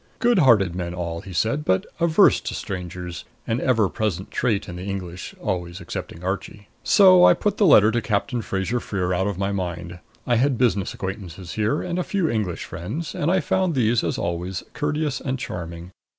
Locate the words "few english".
12.03-12.63